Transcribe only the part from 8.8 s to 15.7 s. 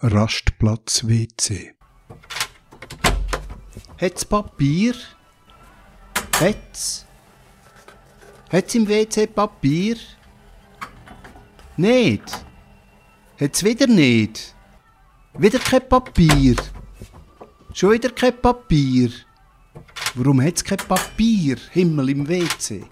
WC Papier? Nicht? Hat's wieder nicht? Wieder